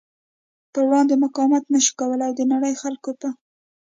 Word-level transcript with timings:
پر 0.73 0.83
وړاندې 0.87 1.15
مقاومت 1.25 1.63
نشو 1.73 1.93
کولی 1.99 2.23
او 2.27 2.33
د 2.39 2.41
نړۍ 2.53 2.73
خلکو 2.81 3.09
په 3.19 3.29